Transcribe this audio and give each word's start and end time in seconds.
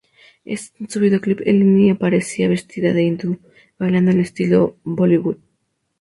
En 0.45 0.57
su 0.89 0.99
videoclip, 0.99 1.41
Eleni 1.45 1.91
aparecía 1.91 2.47
vestida 2.49 2.91
de 2.91 3.03
hindú, 3.03 3.37
bailando 3.77 4.09
al 4.09 4.19
estilo 4.19 4.77
Bollywood. 4.83 5.37